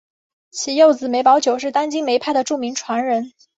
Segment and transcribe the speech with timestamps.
[0.49, 3.33] 其幼子梅葆玖是当今梅派的著名传人。